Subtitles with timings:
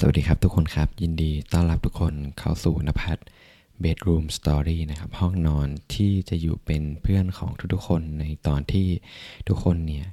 [0.00, 3.22] สวัสดีครับทุกคนครับ ยินดีต้อนรับทุกคนเข้าสู่นภัทร
[3.82, 8.88] Bedroom Story นะครับ ห้องนอนที่จะอยู่เป็นเพื่อนของทุกๆคนในตอนที่
[9.48, 10.06] ทุกคนเนี่ย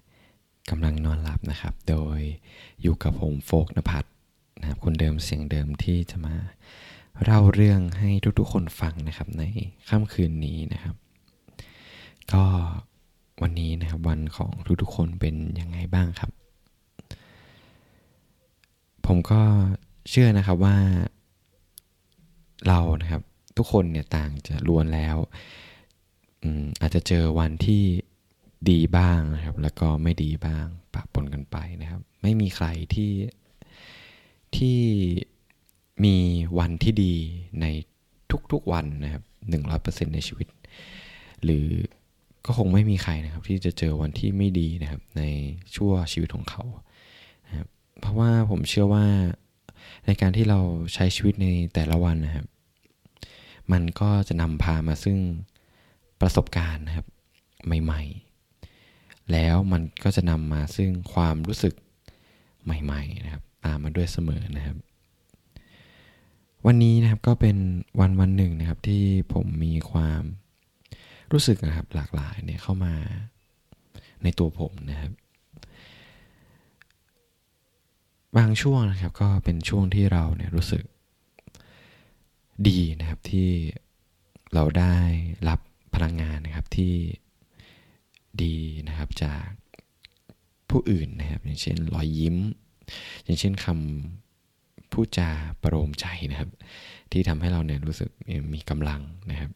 [0.70, 2.20] กำลังนอนหลับนะครับ โดย
[2.81, 4.09] อยู่กับผมโฟกนภัทร
[4.59, 6.36] นะครับคนเดิมเสียงเดิมที่จะมา
[7.23, 8.09] เล่าเรื่องให้
[8.39, 9.43] ทุกๆคนฟังนะครับใน
[9.89, 10.95] ค่ำคืนนี้นะครับ
[12.34, 12.44] ก็
[13.41, 16.31] วันนี้นะครับวันของทุกๆคนเป็นยังไงบ้างครับ
[19.05, 19.41] ผมก็
[20.09, 20.77] เชื่อนะครับว่า
[22.67, 23.21] เรานะครับ
[23.57, 25.17] ทุกคนเนี่ยต่างจะล้วนแล้ว
[26.81, 27.84] อาจจะเจอวันที่
[28.70, 33.11] ดีบ้างนะครับ แล้วก็ไม่ดีบ้างปะปนกันไปนะครับ ไม่มีใครที่
[34.55, 34.80] ที่
[36.03, 36.16] มี
[36.59, 37.16] วันที่ดี
[37.61, 37.66] ใน
[38.52, 40.47] ทุกๆวันนะครับหนึ่งร้อยเปอร์เซ็นในชีวิต
[41.44, 41.67] หรือ
[42.45, 45.23] ก็คงไม่มีใครนะครับ ที่จะเจอวันที่ไม่ดีนะครับ ใน
[45.75, 46.63] ชั่วชีวิตของเขา
[47.47, 47.67] นะครับ
[47.99, 49.05] เพราะว่าผมเชื่อว่า
[50.05, 50.59] ในการที่เรา
[50.94, 52.47] ใช้ชีวิตในแต่ละวันนะครับ
[53.72, 55.17] มันก็จะนำพามาซึ่ง
[56.22, 57.08] ประสบการณ์นะครับ
[57.83, 61.73] ใหม่ๆ แล้วมันก็จะนำมาซึ่งความรู้สึก
[62.63, 64.78] ใหม่ๆนะครับ ตามมาด้วยเสมอนะครับ
[66.66, 67.57] วันนี้นะครับก็เป็น
[68.00, 70.23] วันวันหนึ่งนะครับที่ผมมีความ
[71.31, 72.94] รู้สึกนะครับหลากหลายเนี่ยเข้ามา
[74.23, 75.11] ในตัวผมนะครับ
[78.38, 80.84] บางช่วงนะครับก็เป็นช่วงที่เราเนี่ยรู้สึก
[82.67, 83.50] ดีนะครับที่
[84.53, 84.95] เราได้
[85.50, 85.59] รับ
[85.94, 86.94] พลังงานนะครับที่
[88.44, 88.56] ดี
[88.88, 89.48] นะครับจาก
[90.70, 92.38] ผู้อื่นนะครับ อย่างเช่นรอยยิ้ม
[93.23, 95.30] อย่างเช่นคำพูดจา
[95.62, 96.50] ประโลมใจนะครับ
[97.12, 98.09] ที่ทำให้เราเนี่ยรู้สึก
[98.53, 99.52] มีกำลังนะครับ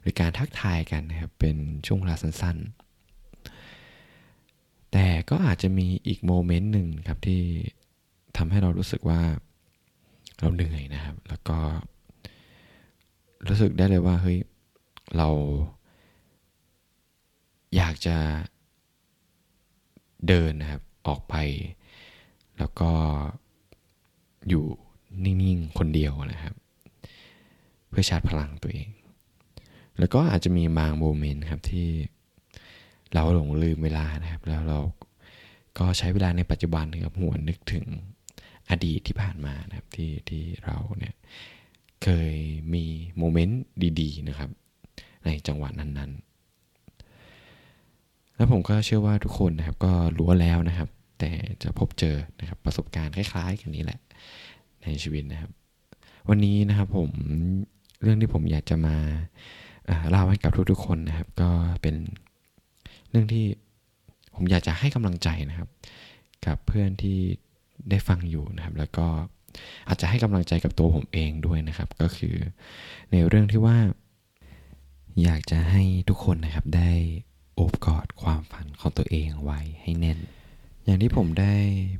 [0.00, 2.83] หรือการทักทายกันนะครับเป็นช่วงเวลาสั้นๆ
[4.96, 7.42] แต่ก็อาจจะมีอีกโมเมนต์หนึ่งครับที่
[8.36, 9.20] ทำให้เรารู้สึกว่า
[10.40, 11.58] เราเหนื่อยนะครับ แล้วก็
[13.48, 14.38] รู้สึกได้เลยว่าเฮ้ย
[15.16, 15.28] เรา
[17.76, 18.16] อยากจะ
[20.28, 21.34] เดินนะครับออกไป
[22.58, 22.90] แล้วก็
[24.48, 24.64] อยู่
[25.24, 26.54] นิ่งๆคนเดียวนะครับ
[27.88, 28.88] เพื่อชาร์จพลังตัวเอง
[29.98, 31.88] แล้วก็อาจจะมีบางโมเมนต์ครับที่
[33.14, 34.78] เราหลงลืมเวลานะครับ แล้วเรา
[35.78, 37.84] ก็ใช้เวลาในปัจจุบันนะครับหวนนึกถึง
[38.70, 41.14] อดีตที่ผ่านมานะครับที่ที่เราเนี่ย
[42.02, 42.34] เคย
[42.74, 42.84] มี
[43.18, 43.62] โมเมนต์
[44.00, 44.50] ดีๆนะครับ
[45.24, 46.24] ในจังหวะนั้นๆ
[48.36, 50.88] แล้วผมก็เชื่อว่าทุกคนนะครับก็รู้แล้วนะครับ
[51.18, 51.30] แต่
[51.62, 54.00] จะพบเจอนะครับประสบการณ์คล้าย ๆ กันนี้แหละ
[54.82, 55.50] ในชีวิตนะครับ
[56.28, 57.10] วันนี้นะครับผม
[58.02, 58.96] เรื่องที่ผมอยากจะมา
[60.10, 61.50] เล่าให้กับทุกๆคนนะครับ ก็
[61.82, 61.96] เป็น
[63.14, 63.46] เรื่องที่
[64.34, 65.68] ผมอยากจะให้กำลังใจนะครับ
[66.46, 67.18] กับเพื่อนที่
[67.90, 69.06] ได้ฟังอยู่นะครับ แล้วก็
[69.88, 72.36] อาจจะให้กำลังใจกับตัวผมเองด้วยนะครับ ก็คือ
[73.12, 73.78] ในเรื่องที่ว่า
[75.22, 76.90] อยากจะให้ทุกคนนะครับได้
[77.54, 80.18] โอบกอดความฝันของตัวเองไว้ให้แน่น
[80.84, 81.54] อย่างที่ผมได้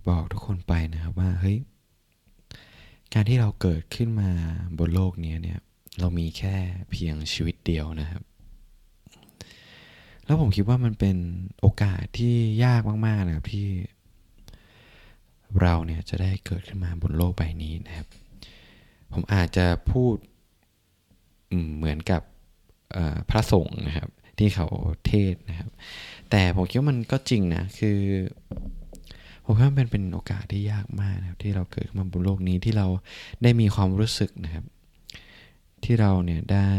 [0.09, 1.59] บอกทุกคนไปนะครับว่าเฮ้ย
[3.13, 4.31] การที่เราเกิดขึ้นมา
[4.79, 5.61] บนโลกนี้เนี่ย
[6.01, 6.57] เรามีแค่
[6.91, 8.23] เพียงชีวิตเดียวนะครับ
[10.25, 11.17] แล้วผมคิดว่ามันเป็น
[11.61, 13.69] โอกาสที่ยากมากๆนะครับที่
[15.61, 18.09] เราเนี่ยจะได้เกิดขึ้นมาบนโลกใบนี้นะครับ
[19.13, 20.17] ผมอาจจะพูด
[21.77, 22.23] เหมือนกับ
[23.31, 24.09] พระสงฆ์นะครับ
[24.39, 24.67] ที่เขา
[25.07, 25.71] เทศนะครับ
[26.31, 27.99] แต่ผมคิดว่ามันก็จริงนะคือ
[29.45, 32.87] ผมว่ามันเป็นโอกาสที่ยากมากนะครับ ที่เราเกิดขึ้นมาบนโลกนี้ที่เรา
[33.43, 34.65] ได้มีความรู้สึกนะครับ
[35.85, 36.71] ที่เราเนี่ยได้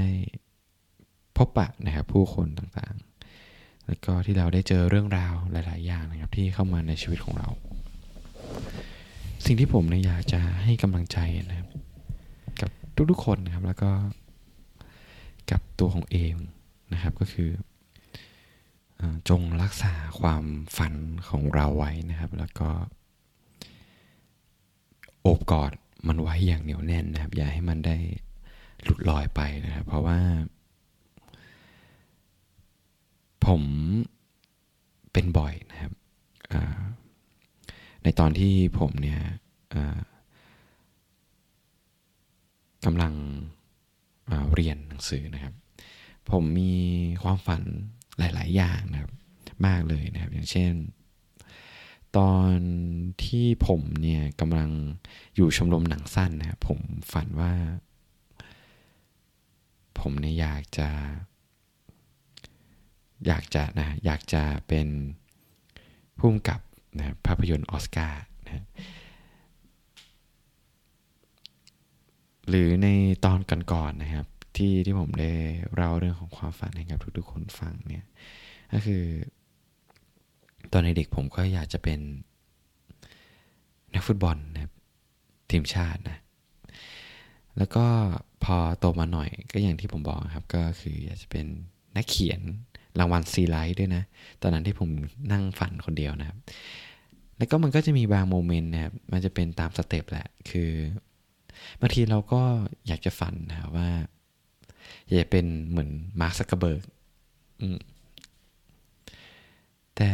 [1.37, 3.14] พบปะนะครับผู้คนต่างๆ
[3.87, 7.49] แล้วก็ที่เราได้เจอเรื่องราวหลาย ๆ อย่างนะครับที่เข้ามาในชีวิตของเรา
[9.45, 11.17] สิ่งที่ผมเนี่ยอยากจะให้กำลังใจ
[11.49, 11.69] นะครับ
[12.61, 12.71] กับ
[13.11, 13.91] ทุก ๆ คนนะครับแล้วก็
[15.51, 16.33] กับตัวของเอง
[16.93, 17.49] นะครับก็คือ
[19.29, 20.43] จงรักษาความ
[20.77, 20.93] ฝัน
[21.29, 22.69] ของเราไว้นะครับ แล้วก็
[25.21, 25.71] โอบกอด
[26.07, 27.97] มันไว้อย่างเหนียวแน่นนะครับ อย่าให้มันได้
[28.83, 30.19] หลุดลอยไปนะครับ เพราะว่า
[33.47, 33.63] ผม
[35.13, 35.93] เป็นบ่อยนะครับ
[38.03, 39.21] ในตอนที่ผมเนี่ย
[42.85, 43.13] กำลัง
[44.53, 45.53] เรียนหนังสือนะครับ
[46.31, 46.73] ผมมี
[47.23, 47.63] ความฝัน
[48.19, 49.11] หลาย ๆ อย่างนะครับ
[49.67, 50.73] มากเลยนะครับ อย่างเช่น
[52.17, 52.55] ตอน
[53.25, 54.69] ที่ผมเนี่ยกำลัง
[55.35, 56.79] อยู่ชมรมหนังสั้นนะครับผม
[57.11, 57.53] ฝันว่า
[59.99, 60.89] ผมเนี่ยอยากจะ
[63.27, 64.87] อยากจะนะอยากจะเป็น
[66.17, 66.59] ผู้กำกับ
[66.97, 68.63] นะภาพยนตร์ออสการ์นะ
[72.49, 72.87] หรือใน
[73.25, 73.39] ตอน
[73.73, 74.27] ก่อนๆนะครับ
[74.57, 75.31] ที่ที่ผมได้
[75.75, 78.05] เล่าเรื่องของความฝันให้กับทุกๆคนฟังเนี่ย
[78.73, 79.03] ก็คือ
[80.71, 81.99] ตอนในเด็กผมก็อยากจะเป็น
[83.93, 84.73] นักฟุตบอลนะครับ
[85.51, 86.19] ทีมชาตินะ
[87.57, 87.85] แล้วก็
[88.43, 91.45] พอโตมาหน่อยก็อย่างที่ผมบอกครับก็คืออยากจะเป็น
[91.95, 92.41] นักเขียน
[92.99, 94.03] รางวัลซีไรต์ด้วยนะ
[94.41, 94.89] ตอนนั้นที่ผม
[95.31, 96.37] นั่งฝันคนเดียวนะครับ
[97.37, 100.71] แล้วก็มันก็จะมีบาง moment นะครับ มันจะเป็นตาม step แหละ คือ
[101.79, 102.41] บางทีเราก็
[102.87, 103.87] อยากจะฝันนะว่า
[105.05, 105.89] อยากจะเป็นเหมือน
[106.21, 106.83] มาร์ก ซักเคอร์เบิร์ก
[109.95, 110.11] แต่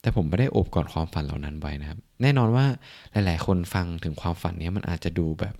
[0.00, 2.66] แต่ผมไม่ได้อบกอดความฝันเหล่านั้นไว้นะครับ แน่นอนว่า
[3.12, 5.54] หลาย ๆ คนฟังถึงความฝันนี้มันอาจจะดูแบบ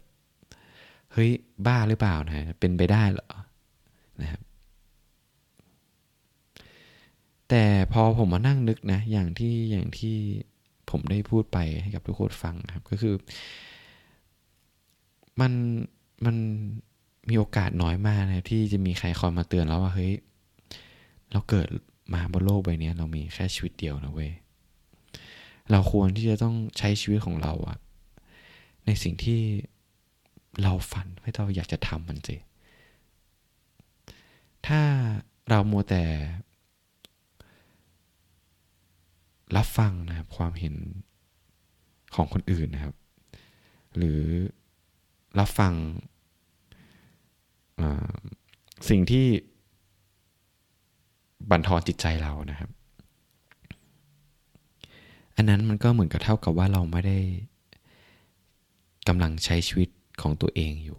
[1.13, 1.31] เฮ้ย
[1.67, 3.29] บ้าหรือเปล่านะ เป็นไปได้เหรอ
[4.21, 4.41] นะครับ
[7.49, 10.17] แต่พอผมมานั่งนึกนะ อย่างที่อย่างที่
[10.91, 13.15] ผมได้พูดไปให้กับทุกคนฟังครับ ก็คือ
[15.41, 15.53] มัน
[16.25, 16.37] มัน
[17.29, 20.13] มีโอกาสน้อยมากนะที่จะมีใครคอยมาเตือนแล้วว่าเฮ้ย
[21.33, 21.69] เราเกิด
[22.15, 24.33] มาบนโลกใบนี้เรามีแค่ชีวิตเดียวนะเว้ย
[25.71, 27.79] เราควรที่จะต้องใช้ชีวิตของเราอะ
[28.87, 29.41] ในสิ่งที่
[30.63, 32.37] เราฝันให้เราอยากจะทำมันสิ
[34.67, 34.81] ถ้า
[35.49, 36.05] เรามัวแต่
[39.57, 40.75] รับฟังนะครับความเห็น
[42.15, 42.95] ของคนอื่นนะครับ
[43.97, 44.21] หรือ
[45.39, 45.73] รับฟัง
[48.89, 49.27] สิ่งที่
[51.51, 52.71] บั่นทอนจิตใจเรานะครับ
[55.37, 57.19] อันนั้นมันก็เหมือนกับเท่ากับว่าเราไม่ได้
[59.09, 59.89] กำลังใช้ชีวิต
[60.23, 60.99] ของตัวเองอยู่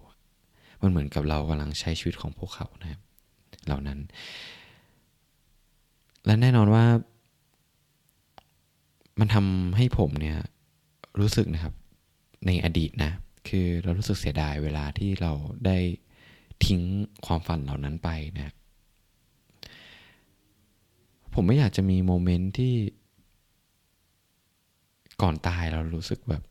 [0.82, 3.02] มันเหมือนกับเรากำลังใช้ชีวิตของพวกเขานะครับ
[3.66, 4.00] เหล่านั้น
[6.26, 6.86] และแน่นอนว่า
[9.20, 10.38] มันทำให้ผมเนี่ย
[11.20, 11.74] รู้สึกนะครับ
[12.46, 13.12] ในอดีตนะ
[13.48, 15.32] คือเรารู้สึกเสียดายเวลาที่เรา
[15.66, 15.78] ได้
[16.66, 16.82] ทิ้ง
[17.26, 18.54] ความฝันเหล่านั้นไปนะ
[21.34, 22.74] ผมไม่อยากจะมีโมเมนต์ที่
[25.22, 26.44] ก่อนตายเรารู้สึกแบบ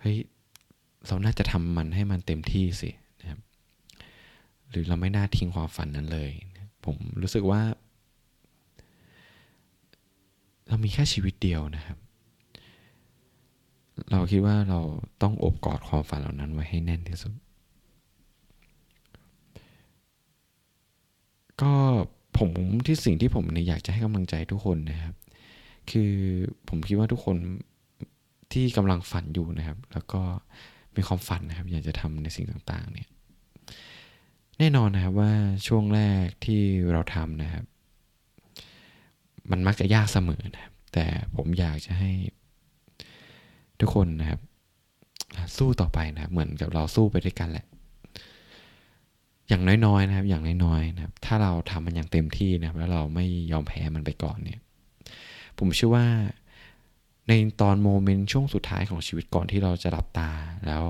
[0.00, 0.16] เฮ้ย
[1.06, 2.90] เราน่าจะทำมันให้มันเต็มที่สิ
[3.20, 3.40] นะครับ
[4.68, 6.30] หรือเราไม่น่าทิ้งความฝันนั้นเลย
[6.84, 7.60] ผมรู้สึกว่า
[10.68, 11.98] เรามีแค่ชีวิตเดียวนะครับ
[14.10, 14.80] เราคิดว่าเรา
[15.22, 17.34] ต้องอบกอดความฝันเหล่านั้นไว้ให้แน่นที่สุด
[21.62, 21.72] ก็
[22.38, 22.50] ผม
[22.86, 25.14] ที่สิ่งที่ผมเนี่ยอยากจะให้กำลังใจทุกคนนะครับ
[25.90, 26.12] คือ
[26.68, 27.36] ผมคิดว่าทุกคน
[28.52, 30.20] ที่กำลังฝันอยู่นะครับ แล้วก็
[30.96, 33.08] มีความฝันนะครับ อยากจะทำในสิ่งต่างๆ เนี่ย
[34.58, 35.32] แน่นอนนะครับว่า
[35.66, 37.64] ช่วงแรกที่เราทำนะครับ
[39.50, 41.04] มันมักจะยากเสมอนะครับ แต่
[41.36, 42.10] ผมอยากจะให้
[43.80, 44.40] ทุกคนนะครับ
[45.56, 47.66] สู้ต่อไปนะครับ เหมือนกับเราสู้ไปด้วยกันแหละ
[49.48, 54.60] อย่างน้อยๆนะครับ อย่างน้อยๆนะครับ ถ้าเราทำมันอย่างเต็มที่นะครับ แล้วเราไม่ยอมแพ้มันไปก่อนเนี่ย
[55.58, 56.06] ผมเชื่อว่า
[57.28, 60.30] ในตอนโมเมนต์ช่วงสุดท้ายของชีวิตก่อนที่เราจะหลับตา
[60.66, 60.84] แล้ว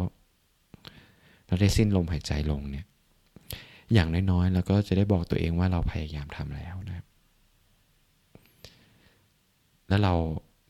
[1.47, 2.87] เราได้สิ้นลมหายใจลงเนี่ย
[3.95, 6.96] อย่างน้อยๆ แล้วก็จะได้บอกตัวเองว่าเราพยายามทำแล้วนะ
[9.89, 10.15] แล้วเรา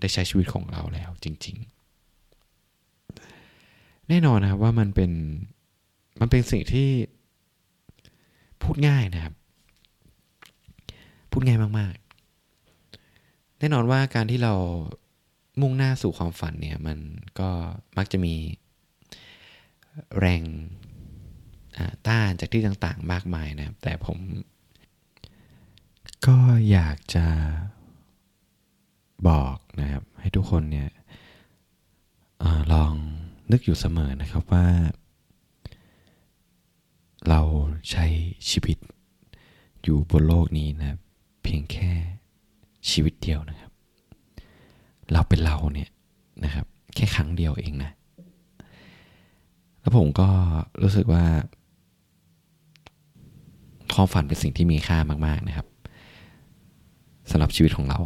[0.01, 1.57] ได้ใช้ชีวิตของเราแล้วจริง
[2.83, 5.13] ๆ แน่นอนนะครับว่ามันเป็น
[6.21, 6.89] มันเป็นสิ่งที่
[8.63, 9.35] พูดง่ายนะครับ
[11.31, 14.55] พูดง่ายมากๆ แน่นอนว่าการที่เรา
[15.61, 16.99] มุ่งหน้าสู่ความฝันเนี่ยมัน
[17.41, 17.51] ก็
[17.97, 18.35] มักจะมี
[20.19, 20.43] แรง
[22.07, 24.19] ต้านจากที่ต่างๆ มากมายนะครับ แต่ผม
[26.27, 26.37] ก็
[26.71, 27.27] อยากจะ
[29.29, 30.89] บอกนะครับ ให้ทุกคนเนี่ย
[32.43, 32.93] อลอง
[33.51, 34.67] นึกอยู่เสมอนะครับว่า
[37.29, 37.41] เรา
[37.91, 38.07] ใช้
[38.51, 38.77] ชีวิต
[39.83, 40.99] อยู่บนโลกนี้นะ
[41.43, 41.93] เพียงแค่
[42.91, 43.73] ชีวิตเดียวนะครับ
[45.13, 45.91] เราเป็นเราเนี่ย
[46.45, 47.93] นะครับ แค่ครั้งเดียวเองนะ
[49.81, 50.29] แล้วผมก็
[50.83, 51.25] รู้สึกว่า
[53.95, 55.67] ความฝันเป็นสิ่งที่มีค่ามาก ๆนะครับ
[57.31, 57.99] สำหรับชีวิตของเรา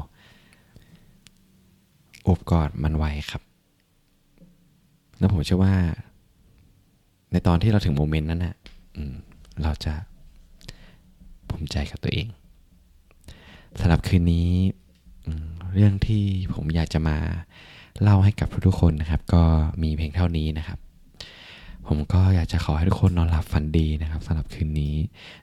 [2.31, 3.43] อบกอดมันไว้ครับ
[5.19, 5.75] แล้วผมเชื่อว่า
[7.33, 8.57] ในตอนที่เราถึงโมเมนต์นั้นนะ
[9.63, 9.95] เราจะ
[11.49, 12.29] ภูมิใจกับตัวเอง
[13.81, 14.51] สำหรับคืนนี้
[15.75, 16.23] เรื่องที่
[16.55, 17.17] ผมอยากจะมา
[18.03, 19.43] เล่าให้กับทุกๆคนนะครับ ก็
[19.83, 20.79] มีเพียงเท่านี้นะครับ
[21.89, 24.95] ผมก็อยากจะขอให้ทุกคนนอนหลับฝันดีนะครับสำหรับคืนนี้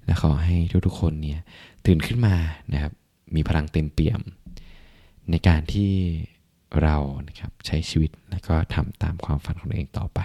[0.06, 1.40] และขอให้ทุกๆคนเนี่ย
[1.86, 2.36] ตื่นขึ้นมา
[2.74, 2.94] นะครับ
[3.36, 4.22] มีพลังเต็มเปี่ยม
[5.32, 5.92] ในการที่
[6.82, 6.98] เรา
[7.28, 10.20] นะครับใช้ชีวิตแล้วก็ทำตามความฝันของตัวเองต่อไป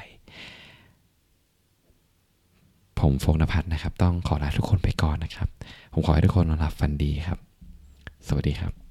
[2.99, 5.49] ผมโฟงนภัทรนะครับ ต้องขอลาทุกคนไปก่อนนะครับ
[5.93, 7.39] ผมขอให้ทุกคนนอนหลับฝันดีครับ
[8.29, 8.82] สวัสดีครับ